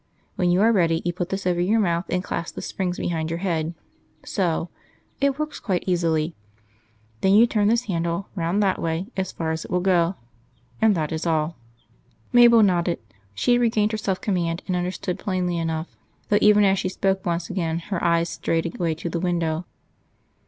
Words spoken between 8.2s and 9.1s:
round that way,